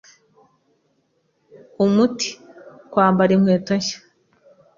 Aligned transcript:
Umuti: 1.85 2.29
kwambara 2.91 3.31
inkweto 3.35 3.71
nshya. 3.79 3.97